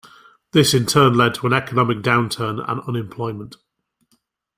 This 0.51 0.73
in 0.73 0.87
turn 0.87 1.13
led 1.13 1.35
to 1.35 1.45
an 1.45 1.53
economic 1.53 1.99
downturn 1.99 2.67
and 2.67 2.81
unemployment. 2.87 3.57